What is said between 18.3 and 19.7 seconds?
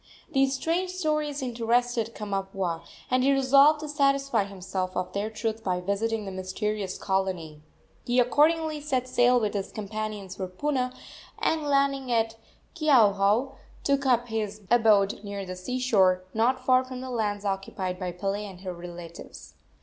and her relatives.